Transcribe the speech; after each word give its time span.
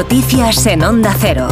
Noticias 0.00 0.66
en 0.66 0.82
Onda 0.82 1.14
Cero. 1.18 1.46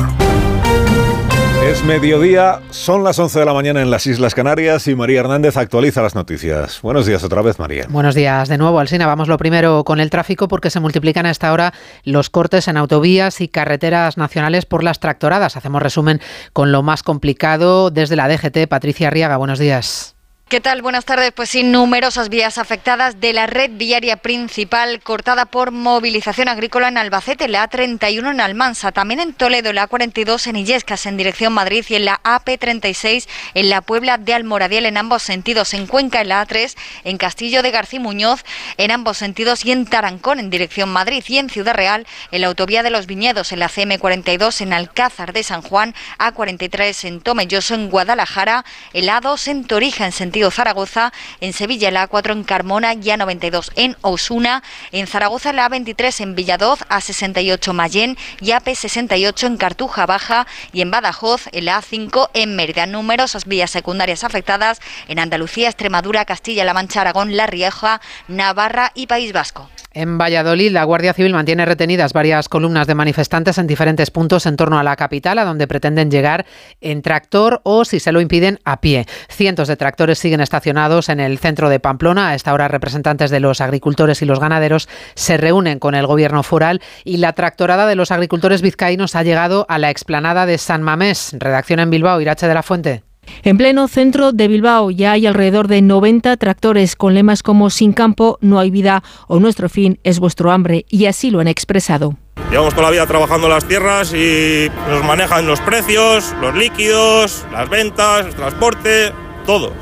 Es 1.67 1.85
mediodía, 1.85 2.63
son 2.71 3.05
las 3.05 3.19
11 3.19 3.41
de 3.41 3.45
la 3.45 3.53
mañana 3.53 3.83
en 3.83 3.91
las 3.91 4.07
Islas 4.07 4.35
Canarias 4.35 4.89
y 4.89 4.95
María 4.95 5.21
Hernández 5.21 5.59
actualiza 5.59 6.01
las 6.01 6.15
noticias. 6.15 6.81
Buenos 6.81 7.05
días 7.05 7.23
otra 7.23 7.43
vez, 7.43 7.59
María. 7.59 7.85
Buenos 7.91 8.15
días 8.15 8.49
de 8.49 8.57
nuevo, 8.57 8.81
Alsina. 8.81 9.07
Vamos 9.07 9.29
lo 9.29 9.37
primero 9.37 9.85
con 9.85 10.01
el 10.01 10.09
tráfico 10.09 10.49
porque 10.49 10.71
se 10.71 10.81
multiplican 10.81 11.27
a 11.27 11.31
esta 11.31 11.53
hora 11.53 11.75
los 12.05 12.31
cortes 12.31 12.69
en 12.69 12.79
autovías 12.79 13.43
y 13.43 13.49
carreteras 13.49 14.17
nacionales 14.17 14.65
por 14.65 14.83
las 14.83 14.99
tractoradas. 14.99 15.59
Hacemos 15.59 15.83
resumen 15.83 16.19
con 16.55 16.73
lo 16.73 16.83
más 16.83 17.03
complicado 17.03 17.91
desde 17.91 18.17
la 18.17 18.29
DGT. 18.29 18.67
Patricia 18.67 19.09
Arriaga, 19.09 19.37
buenos 19.37 19.59
días. 19.59 20.18
¿Qué 20.49 20.63
tal? 20.63 20.81
Buenas 20.81 21.05
tardes. 21.05 21.31
Pues 21.33 21.51
sí, 21.51 21.63
numerosas 21.63 22.31
vías 22.31 22.57
afectadas 22.57 23.21
de 23.21 23.35
la 23.35 23.47
red 23.47 23.71
viaria 23.75 24.17
principal 24.17 25.03
cortada 25.03 25.45
por 25.45 25.73
movilización 25.73 26.49
agrícola 26.49 26.89
en 26.89 26.97
Albacete, 26.97 27.49
la 27.49 27.69
A31 27.69 28.31
en 28.31 28.41
Almansa, 28.41 28.91
también 28.91 29.21
en 29.21 29.35
Toledo, 29.35 29.75
la 29.75 29.87
A42 29.87 30.47
en 30.47 30.57
Illescas 30.57 31.05
en 31.05 31.19
dirección 31.19 31.53
Madrid 31.53 31.85
y 31.91 31.97
en 31.97 32.07
la 32.07 32.23
AP36 32.23 33.29
en 33.53 33.69
la 33.69 33.83
Puebla 33.83 34.17
de 34.17 34.33
Almoradiel 34.33 34.87
en 34.87 34.97
ambos 34.97 35.23
sentidos, 35.23 35.75
en 35.75 35.87
Cuenca 35.87 36.23
en 36.23 36.29
la 36.29 36.47
A3, 36.47 36.75
en 37.05 37.19
Castillo 37.19 37.63
de 37.63 37.71
García 37.71 38.01
Muñoz 38.01 38.43
en 38.79 38.91
ambos 38.91 39.19
sentidos 39.19 39.67
y 39.67 39.73
en 39.73 39.85
Tarancón 39.85 40.41
en 40.41 40.49
dirección 40.49 40.89
Madrid 40.89 41.23
y 41.29 41.37
en 41.37 41.51
Ciudad 41.51 41.75
Real 41.75 42.07
en 42.31 42.41
la 42.41 42.47
autovía 42.47 42.83
de 42.83 42.89
los 42.89 43.07
Viñedos 43.07 43.53
en 43.53 43.59
la 43.59 43.69
CM42 43.69 44.63
en 44.63 44.73
Alcázar 44.73 45.35
de 45.35 45.43
San 45.43 45.61
Juan, 45.61 45.95
A43 46.19 47.07
en 47.07 47.21
Tomelloso 47.21 47.75
en 47.75 47.91
Guadalajara, 47.91 48.65
el 48.95 49.11
A2 49.11 49.49
en 49.49 49.65
Torija 49.67 50.07
en 50.07 50.13
sentido 50.13 50.38
Zaragoza, 50.51 51.13
en 51.41 51.53
Sevilla 51.53 51.91
la 51.91 52.09
A4 52.09 52.33
en 52.33 52.45
Carmona 52.45 52.95
y 52.95 53.03
A92 53.03 53.71
en 53.77 53.97
Osuna, 54.01 54.63
en 54.93 55.07
Zaragoza 55.07 55.53
la 55.53 55.69
A23 55.69 56.21
en 56.23 56.35
Villadoz, 56.35 56.81
A68 56.89 57.73
Mayén 57.73 58.17
y 58.41 58.51
AP68 58.51 59.47
en 59.47 59.57
Cartuja 59.57 60.07
Baja 60.07 60.47
y 60.73 60.81
en 60.81 60.91
Badajoz 60.91 61.49
el 61.53 61.69
A5 61.69 62.31
en 62.35 62.57
Mérida. 62.57 62.87
Numerosas 62.87 63.45
vías 63.45 63.71
secundarias 63.71 64.25
afectadas 64.25 64.81
en 65.09 65.19
Andalucía, 65.19 65.69
Extremadura, 65.69 66.25
Castilla-La 66.25 66.75
Mancha, 66.75 67.01
Aragón, 67.01 67.37
La 67.37 67.47
Rioja, 67.47 68.01
Navarra 68.29 68.93
y 68.95 69.07
País 69.07 69.33
Vasco. 69.33 69.69
En 69.99 70.17
Valladolid, 70.17 70.71
la 70.71 70.85
Guardia 70.85 71.13
Civil 71.13 71.33
mantiene 71.33 71.65
retenidas 71.65 72.13
varias 72.13 72.49
columnas 72.49 72.87
de 72.87 72.95
manifestantes 72.95 73.59
en 73.59 73.67
diferentes 73.67 74.13
puntos 74.13 74.47
en 74.47 74.55
torno 74.55 74.79
a 74.79 74.85
la 74.85 74.95
capital, 74.95 75.41
a 75.41 75.45
donde 75.45 75.67
pretenden 75.67 76.09
llegar 76.09 76.47
en 76.81 77.03
tractor 77.03 77.61
o, 77.65 77.85
si 77.85 77.99
se 77.99 78.13
lo 78.13 78.21
impiden, 78.21 78.61
a 78.65 78.81
pie. 78.81 79.07
Cientos 79.29 79.67
de 79.67 79.77
tractores 79.77 80.21
siguen 80.21 80.41
estacionados 80.41 81.09
en 81.09 81.19
el 81.19 81.39
centro 81.39 81.69
de 81.69 81.81
Pamplona. 81.81 82.29
A 82.29 82.37
esta 82.37 82.55
hora, 82.55 82.69
representantes 82.69 83.33
de 83.33 83.41
los 83.41 83.61
agricultores 83.61 84.23
y 84.23 84.25
los 84.25 84.39
ganaderos 84.39 84.89
se 85.17 85.37
reúnen 85.37 85.81
con 85.81 85.97
el 85.97 86.07
gobierno 86.07 86.45
foral 86.45 86.81
y 87.03 87.17
la 87.17 87.33
tractorada 87.33 87.89
de 87.89 87.97
los 87.97 88.13
agricultores 88.13 88.63
vizcaínos 88.63 89.17
ha 89.17 89.25
llegado 89.25 89.67
a 89.69 89.79
la 89.79 89.91
explanada 89.91 90.47
de 90.47 90.59
San 90.59 90.81
Mamés. 90.81 91.35
Redacción 91.37 91.81
en 91.81 91.91
Bilbao, 91.91 92.21
Irache 92.21 92.47
de 92.47 92.55
la 92.55 92.63
Fuente. 92.63 93.08
En 93.43 93.59
pleno 93.59 93.89
centro 93.89 94.33
de 94.33 94.49
Bilbao 94.49 94.91
ya 94.91 95.13
hay 95.13 95.27
alrededor 95.27 95.69
de 95.69 95.83
90 95.83 96.37
tractores 96.37 96.97
con 96.97 97.15
lemas 97.15 97.43
como 97.43 97.71
Sin 97.71 97.93
campo 97.93 98.39
no 98.41 98.59
hay 98.59 98.71
vida 98.71 99.03
o 99.27 99.41
Nuestro 99.41 99.69
fin 99.69 99.99
es 100.05 100.19
vuestro 100.19 100.51
hambre 100.51 100.85
y 100.89 101.07
así 101.07 101.31
lo 101.31 101.41
han 101.41 101.49
expresado. 101.49 102.17
Llevamos 102.51 102.73
toda 102.73 102.87
la 102.87 102.93
vida 102.93 103.07
trabajando 103.07 103.49
las 103.49 103.67
tierras 103.67 104.15
y 104.15 104.71
nos 104.89 105.05
manejan 105.05 105.47
los 105.47 105.61
precios, 105.61 106.35
los 106.41 106.55
líquidos, 106.55 107.45
las 107.53 107.69
ventas, 107.69 108.27
el 108.27 108.35
transporte, 108.35 109.13
todo. 109.45 109.73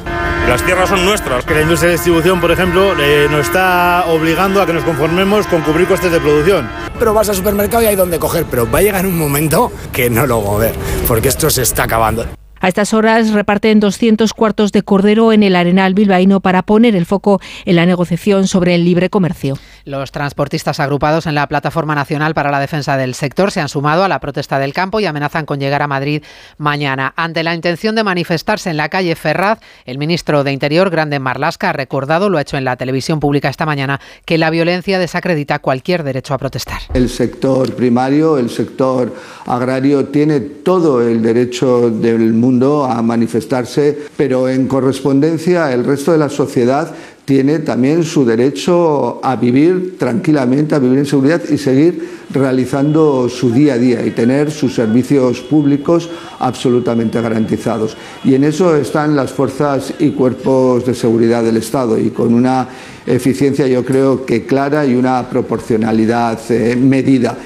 las 0.49 0.63
tierras 0.65 0.89
son 0.89 1.05
nuestras. 1.05 1.45
Que 1.45 1.55
la 1.55 1.63
industria 1.63 1.91
de 1.91 1.97
distribución, 1.97 2.41
por 2.41 2.51
ejemplo, 2.51 2.95
eh, 2.99 3.29
nos 3.31 3.47
está 3.47 4.07
obligando 4.09 4.61
a 4.61 4.67
que 4.67 4.73
nos 4.73 4.83
conformemos 4.83 5.47
con 5.47 5.63
cubrir 5.63 5.87
costes 5.87 6.11
de 6.11 6.19
producción. 6.19 6.69
Pero 6.99 7.15
vas 7.15 7.29
al 7.29 7.37
supermercado 7.37 7.85
y 7.85 7.87
hay 7.87 7.97
donde 7.97 8.19
coger, 8.19 8.47
pero 8.51 8.69
va 8.69 8.81
a 8.81 8.83
llegar 8.83 9.07
un 9.07 9.17
momento 9.17 9.71
que 9.93 10.11
no 10.11 10.27
lo 10.27 10.41
voy 10.41 10.57
a 10.57 10.59
ver, 10.69 10.75
porque 11.07 11.29
esto 11.29 11.51
se 11.51 11.63
está 11.63 11.85
acabando. 11.85 12.27
A 12.59 12.69
estas 12.69 12.95
horas 12.95 13.33
reparten 13.33 13.81
200 13.81 14.33
cuartos 14.33 14.73
de 14.73 14.83
cordero 14.83 15.31
en 15.33 15.43
el 15.43 15.57
Arenal 15.57 15.93
bilbaíno 15.93 16.41
para 16.41 16.63
poner 16.63 16.97
el 16.97 17.05
foco 17.05 17.39
en 17.67 17.77
la 17.77 17.85
negociación 17.85 18.47
sobre 18.49 18.75
el 18.75 18.83
libre 18.83 19.11
comercio. 19.11 19.59
Los 19.85 20.11
transportistas 20.11 20.81
agrupados 20.81 21.27
en 21.27 21.35
la 21.35 21.47
Plataforma 21.49 21.95
Nacional 21.95 22.33
para 22.33 22.51
la 22.51 22.59
Defensa 22.59 22.97
del 22.97 23.15
Sector 23.15 23.51
se 23.51 23.61
han 23.61 23.69
sumado 23.69 24.05
a 24.05 24.09
la 24.09 24.21
protesta 24.21 24.59
del 24.59 24.73
campo 24.73 25.01
y 25.01 25.07
amenazan 25.07 25.45
con 25.45 25.61
llegar 25.61 25.83
a 25.83 25.87
Madrid 25.87 26.23
mañana. 26.57 27.13
Ante 27.15 27.45
la 27.45 27.55
intención 27.55 27.95
de 27.95 28.05
manifestarse 28.05 28.71
en 28.71 28.79
la 28.79 28.89
calle 28.89 29.15
Ferraz, 29.17 29.61
el 29.85 29.99
ministro 29.99 30.43
de 30.43 30.53
Interior, 30.53 30.89
Grande 30.89 31.19
Marlasca, 31.19 31.71
ha 31.71 31.73
recordado, 31.75 32.31
lo 32.31 32.39
ha 32.39 32.43
hecho 32.43 32.57
en 32.57 32.65
la 32.65 32.77
televisión 32.77 33.21
pública 33.21 33.51
esta 33.51 33.67
mañana, 33.67 34.01
que 34.25 34.39
la 34.39 34.49
violencia 34.49 34.99
desacredita 34.99 35.59
cualquier 35.59 36.05
derecho 36.05 36.33
a 36.33 36.39
protestar. 36.39 36.79
El 36.95 37.11
sector 37.11 37.75
primario, 37.75 38.39
el 38.39 38.49
sector 38.49 39.15
agrario, 39.45 40.07
tiene 40.07 40.41
todo 40.41 41.07
el 41.07 41.23
derecho 41.23 41.91
del 41.91 42.33
mundo 42.33 42.46
a 42.85 43.03
manifestarse, 43.03 43.99
pero 44.17 44.49
en 44.49 44.67
correspondencia 44.69 45.73
el 45.73 45.85
resto 45.85 46.13
de 46.13 46.19
la 46.19 46.29
sociedad 46.29 46.95
tiene 47.25 47.59
también 47.59 48.05
su 48.05 48.25
derecho 48.25 49.21
a 49.23 49.35
vivir 49.35 49.99
tranquilamente, 49.99 50.77
a 50.77 50.79
vivir 50.79 51.01
en 51.01 51.07
seguridad 51.07 51.43
y 51.51 51.59
seguir 51.59 52.09
realizando 52.31 53.29
su 53.29 53.51
día 53.51 53.75
a 53.75 53.79
día 53.79 54.07
y 54.07 54.13
tener 54.13 54.53
sus 54.53 54.75
servicios 54.75 55.41
públicos 55.41 56.09
absolutamente 56.39 57.21
garantizados. 57.21 57.97
Y 58.23 58.35
en 58.35 58.45
eso 58.45 58.77
están 58.77 59.17
las 59.17 59.33
fuerzas 59.33 59.95
y 59.99 60.11
cuerpos 60.11 60.87
de 60.87 60.95
seguridad 60.95 61.43
del 61.43 61.57
Estado 61.57 61.99
y 61.99 62.11
con 62.11 62.33
una 62.33 62.69
eficiencia 63.07 63.67
yo 63.67 63.85
creo 63.85 64.25
que 64.25 64.47
clara 64.47 64.87
y 64.87 64.95
una 64.95 65.29
proporcionalidad 65.29 66.39
eh, 66.51 66.77
medida. 66.77 67.37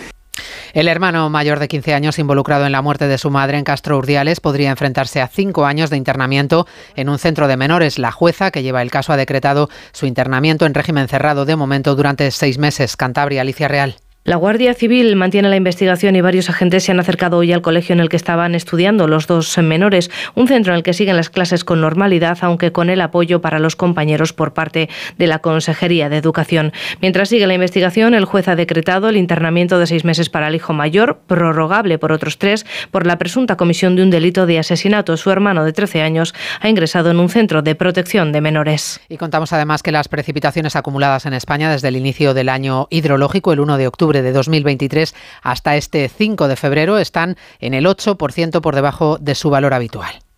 El 0.73 0.87
hermano 0.87 1.29
mayor 1.31 1.59
de 1.59 1.69
15 1.69 1.95
años 1.95 2.19
involucrado 2.19 2.67
en 2.67 2.73
la 2.73 2.83
muerte 2.83 3.09
de 3.09 3.19
su 3.19 3.31
madre 3.31 3.59
en 3.59 3.65
Castro 3.65 3.99
Urdiales 3.99 4.41
podría 4.41 4.71
enfrentarse 4.71 5.21
a 5.21 5.27
cinco 5.29 5.67
años 5.67 5.91
de 5.91 5.97
internamiento 5.97 6.67
en 6.95 7.09
un 7.09 7.19
centro 7.19 7.49
de 7.49 7.57
menores. 7.57 7.99
La 7.99 8.13
jueza 8.13 8.51
que 8.51 8.63
lleva 8.63 8.83
el 8.83 8.91
caso 8.91 9.13
ha 9.13 9.17
decretado 9.17 9.69
su 9.93 10.07
internamiento 10.07 10.67
en 10.67 10.75
régimen 10.75 11.09
cerrado 11.09 11.45
de 11.45 11.57
momento 11.57 11.97
durante 11.97 12.31
seis 12.31 12.59
meses. 12.59 12.97
Cantabria, 12.97 13.41
Alicia 13.41 13.69
Real. 13.69 13.97
La 14.23 14.37
Guardia 14.37 14.75
Civil 14.75 15.17
mantiene 15.17 15.49
la 15.49 15.57
investigación 15.57 16.15
y 16.15 16.21
varios 16.21 16.51
agentes 16.51 16.85
se 16.85 16.93
han 16.93 17.01
acercado 17.01 17.39
hoy 17.39 17.55
al 17.55 17.63
colegio 17.63 17.95
en 17.95 18.01
el 18.01 18.11
que 18.11 18.19
estaban 18.19 18.55
estudiando 18.55 19.09
los 19.09 19.27
dos 19.27 19.57
menores, 19.57 20.11
un 20.35 20.47
centro 20.47 20.75
en 20.75 20.77
el 20.77 20.83
que 20.83 20.93
siguen 20.93 21.17
las 21.17 21.31
clases 21.31 21.65
con 21.65 21.81
normalidad, 21.81 22.37
aunque 22.43 22.71
con 22.71 22.91
el 22.91 23.01
apoyo 23.01 23.41
para 23.41 23.59
los 23.59 23.77
compañeros 23.77 24.35
por 24.35 24.53
parte 24.53 24.91
de 25.17 25.27
la 25.27 25.39
Consejería 25.39 26.11
de 26.11 26.19
Educación. 26.19 26.75
Mientras 27.01 27.31
sigue 27.31 27.47
la 27.47 27.55
investigación, 27.55 28.13
el 28.13 28.27
juez 28.27 28.47
ha 28.49 28.57
decretado 28.57 29.09
el 29.09 29.17
internamiento 29.17 29.79
de 29.79 29.87
seis 29.87 30.05
meses 30.05 30.29
para 30.29 30.49
el 30.49 30.55
hijo 30.55 30.75
mayor, 30.75 31.21
prorrogable 31.27 31.97
por 31.97 32.13
otros 32.13 32.37
tres, 32.37 32.67
por 32.91 33.07
la 33.07 33.17
presunta 33.17 33.57
comisión 33.57 33.97
de 33.97 34.03
un 34.03 34.11
delito 34.11 34.45
de 34.45 34.59
asesinato. 34.59 35.17
Su 35.17 35.31
hermano 35.31 35.65
de 35.65 35.73
13 35.73 36.03
años 36.03 36.35
ha 36.61 36.69
ingresado 36.69 37.11
en 37.11 37.21
un 37.21 37.31
centro 37.31 37.63
de 37.63 37.75
protección 37.75 38.33
de 38.33 38.43
menores. 38.43 39.01
Y 39.09 39.17
contamos 39.17 39.55
además 39.55 39.83
que 39.83 39.93
las 39.93 40.09
precipitaciones 40.09 40.77
acumuladas 40.77 41.25
en 41.25 41.33
España 41.33 41.73
desde 41.73 41.89
el 41.89 41.97
inicio 41.97 42.35
del 42.35 42.51
año 42.51 42.87
hidrológico, 42.91 43.55
el 43.55 43.61
1 43.61 43.79
de 43.79 43.87
octubre, 43.87 44.10
de 44.13 44.33
2023 44.33 45.15
hasta 45.43 45.77
este 45.77 46.09
5 46.09 46.49
de 46.49 46.57
febrero 46.57 46.99
están 46.99 47.37
en 47.61 47.75
el 47.75 47.87
8% 47.87 48.61
por 48.61 48.75
debajo 48.75 49.19
de 49.19 49.35
su 49.35 49.51
valor 49.51 49.75
habitual 49.75 50.30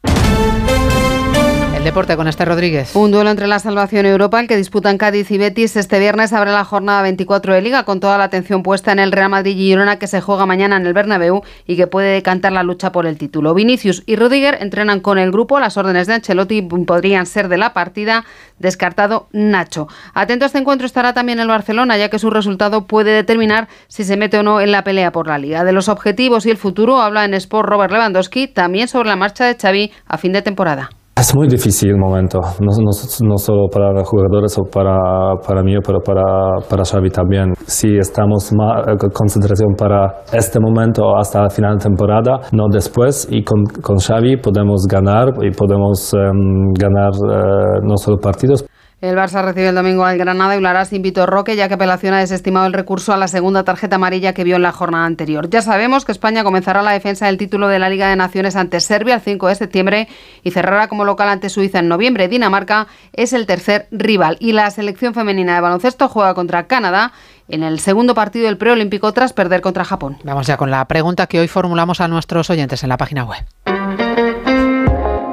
deporte 1.85 2.17
con 2.17 2.29
este 2.29 2.45
Rodríguez. 2.45 2.95
Un 2.95 3.11
duelo 3.11 3.31
entre 3.31 3.49
la 3.49 3.59
salvación 3.59 4.07
Europa, 4.07 4.39
el 4.39 4.47
que 4.47 4.57
disputan 4.57 4.99
Cádiz 4.99 5.33
y 5.33 5.39
Betis. 5.39 5.75
Este 5.75 5.99
viernes 5.99 6.33
abre 6.33 6.53
la 6.53 6.65
jornada 6.65 7.03
24 7.03 7.55
de 7.55 7.61
Liga 7.61 7.85
con 7.85 7.99
toda 7.99 8.19
la 8.19 8.25
atención 8.25 8.63
puesta 8.63 8.93
en 8.93 9.01
el 9.01 9.11
Real 9.11 9.31
Madrid 9.31 9.57
y 9.57 9.67
Girona 9.67 9.99
que 9.99 10.07
se 10.07 10.21
juega 10.21 10.47
mañana 10.47 10.77
en 10.77 10.87
el 10.87 10.93
Bernabéu 10.93 11.43
y 11.67 11.77
que 11.77 11.89
puede 11.89 12.13
decantar 12.13 12.53
la 12.53 12.63
lucha 12.63 12.93
por 12.93 13.05
el 13.07 13.19
título. 13.19 13.53
Vinicius 13.53 14.05
y 14.07 14.15
Rudiger 14.15 14.59
entrenan 14.61 15.01
con 15.01 15.19
el 15.19 15.33
grupo. 15.33 15.59
Las 15.59 15.77
órdenes 15.77 16.07
de 16.07 16.15
Ancelotti 16.15 16.63
podrían 16.63 17.27
ser 17.27 17.49
de 17.49 17.59
la 17.59 17.73
partida. 17.73 18.25
Descartado 18.61 19.27
Nacho. 19.33 19.89
Atento 20.15 20.45
a 20.45 20.47
este 20.47 20.59
encuentro 20.59 20.87
estará 20.87 21.15
también 21.15 21.41
el 21.41 21.49
Barcelona, 21.49 21.97
ya 21.97 22.11
que 22.11 22.21
su 22.21 22.31
resultado 22.31 22.87
puede 22.87 23.11
determinar 23.11 23.67
si 23.89 24.05
se 24.05 24.17
mete 24.17 24.39
o 24.39 24.45
no 24.45 24.61
en 24.61 24.71
la 24.71 24.85
pelea 24.85 25.11
por 25.11 25.27
la 25.27 25.39
Liga. 25.39 25.65
De 25.65 25.73
los 25.73 25.89
objetivos 25.89 26.47
y 26.47 26.51
el 26.51 26.59
futuro 26.59 27.01
habla 27.01 27.25
en 27.25 27.35
Sport 27.35 27.69
Robert 27.69 27.93
Lewandowski, 27.93 28.47
también 28.47 28.87
sobre 28.87 29.09
la 29.09 29.17
marcha 29.17 29.47
de 29.47 29.57
Xavi 29.57 29.91
a 30.07 30.17
fin 30.17 30.33
de 30.33 30.43
temporada. 30.43 30.91
Es 31.23 31.37
muy 31.37 31.47
difícil 31.47 31.91
el 31.91 31.99
momento, 31.99 32.41
no, 32.59 32.73
no, 32.83 32.91
no, 33.29 33.39
solo 33.39 33.69
para 33.73 33.93
los 33.93 34.09
jugadores 34.09 34.59
o 34.59 34.65
para, 34.65 35.37
para 35.47 35.63
mí, 35.63 35.77
pero 35.87 36.01
para, 36.01 36.59
para 36.69 36.83
Xavi 36.85 37.11
también. 37.11 37.55
Si 37.65 37.97
estamos 37.97 38.53
más 38.53 38.89
eh, 38.89 38.97
concentración 39.15 39.75
para 39.79 40.25
este 40.33 40.59
momento 40.59 41.17
hasta 41.17 41.45
el 41.45 41.51
final 41.53 41.79
de 41.79 41.85
temporada, 41.85 42.41
no 42.51 42.65
después, 42.69 43.29
y 43.31 43.45
con, 43.45 43.63
con 43.67 43.99
Xavi 43.99 44.39
podemos 44.39 44.85
ganar 44.91 45.29
y 45.43 45.53
podemos 45.53 46.13
um, 46.13 46.73
ganar 46.73 47.13
uh, 47.13 47.87
no 47.87 47.97
solo 47.99 48.17
partidos, 48.19 48.65
el 49.03 49.17
Barça 49.17 49.43
recibe 49.43 49.69
el 49.69 49.75
domingo 49.75 50.05
al 50.05 50.17
Granada 50.17 50.57
y 50.57 50.61
lo 50.61 50.85
sin 50.85 51.03
Vitor 51.03 51.29
Roque, 51.29 51.57
ya 51.57 51.67
que 51.67 51.75
apelación 51.75 52.15
ha 52.15 52.21
desestimado 52.21 52.67
el 52.67 52.73
recurso 52.73 53.13
a 53.13 53.17
la 53.17 53.27
segunda 53.27 53.65
tarjeta 53.65 53.97
amarilla 53.97 54.33
que 54.33 54.45
vio 54.45 54.55
en 54.55 54.63
la 54.63 54.71
jornada 54.71 55.07
anterior. 55.07 55.51
Ya 55.51 55.61
sabemos 55.61 56.05
que 56.05 56.13
España 56.13 56.45
comenzará 56.45 56.83
la 56.83 56.93
defensa 56.93 57.27
del 57.27 57.37
título 57.37 57.67
de 57.67 57.81
la 57.81 57.89
Liga 57.89 58.09
de 58.09 58.15
Naciones 58.15 58.55
ante 58.55 58.79
Serbia 58.79 59.17
el 59.17 59.21
5 59.21 59.49
de 59.49 59.55
septiembre 59.57 60.09
y 60.45 60.53
cerrará 60.53 60.87
como 60.87 61.05
local 61.05 61.29
ante 61.29 61.49
Suiza 61.49 61.81
en 61.81 61.89
noviembre. 61.89 62.29
Dinamarca 62.29 62.87
es 63.13 63.33
el 63.33 63.45
tercer 63.47 63.89
rival 63.91 64.37
y 64.39 64.53
la 64.53 64.71
selección 64.71 65.15
femenina 65.15 65.57
de 65.57 65.61
baloncesto 65.63 66.09
juega 66.09 66.35
contra 66.35 66.69
Canadá 66.69 67.13
en 67.49 67.65
el 67.65 67.81
segundo 67.81 68.15
partido 68.15 68.47
del 68.47 68.57
preolímpico 68.57 69.13
tras 69.13 69.33
perder 69.33 69.63
contra 69.63 69.85
Japón. 69.85 70.19
Vamos 70.23 70.47
ya 70.47 70.57
con 70.57 70.71
la 70.71 70.87
pregunta 70.87 71.27
que 71.27 71.41
hoy 71.41 71.49
formulamos 71.49 72.01
a 72.01 72.07
nuestros 72.07 72.51
oyentes 72.51 72.85
en 72.85 72.89
la 72.89 72.99
página 72.99 73.25
web. 73.25 73.45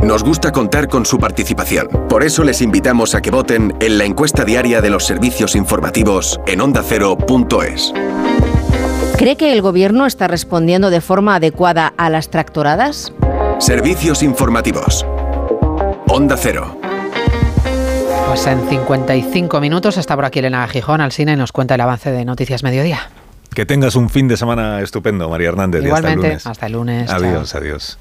Nos 0.03 0.23
gusta 0.23 0.51
contar 0.51 0.87
con 0.87 1.05
su 1.05 1.17
participación. 1.17 1.87
Por 2.07 2.23
eso 2.23 2.43
les 2.43 2.61
invitamos 2.61 3.15
a 3.15 3.21
que 3.21 3.31
voten 3.31 3.75
en 3.81 3.97
la 3.97 4.05
encuesta 4.05 4.45
diaria 4.45 4.81
de 4.81 4.89
los 4.89 5.05
servicios 5.05 5.55
informativos 5.55 6.39
en 6.47 6.61
ondacero.es. 6.61 7.93
¿Cree 9.17 9.35
que 9.35 9.51
el 9.51 9.61
gobierno 9.61 10.05
está 10.05 10.29
respondiendo 10.29 10.89
de 10.89 11.01
forma 11.01 11.35
adecuada 11.35 11.93
a 11.97 12.09
las 12.09 12.29
tractoradas? 12.29 13.11
Servicios 13.59 14.23
informativos. 14.23 15.05
Onda 16.07 16.37
Cero. 16.37 16.77
Pues 18.27 18.47
en 18.47 18.69
55 18.69 19.59
minutos 19.59 19.97
está 19.97 20.15
por 20.15 20.23
aquí 20.23 20.39
Elena 20.39 20.65
Gijón 20.69 21.01
al 21.01 21.11
cine 21.11 21.33
y 21.33 21.35
nos 21.35 21.51
cuenta 21.51 21.75
el 21.75 21.81
avance 21.81 22.09
de 22.11 22.23
Noticias 22.23 22.63
Mediodía. 22.63 23.09
Que 23.53 23.65
tengas 23.65 23.95
un 23.95 24.09
fin 24.09 24.29
de 24.29 24.37
semana 24.37 24.79
estupendo, 24.81 25.27
María 25.27 25.49
Hernández. 25.49 25.83
Igualmente, 25.83 26.29
y 26.29 26.31
hasta 26.31 26.67
el 26.67 26.71
lunes. 26.71 27.09
Hasta 27.09 27.25
el 27.25 27.31
lunes. 27.31 27.49
Adiós, 27.49 27.55
adiós. 27.55 27.99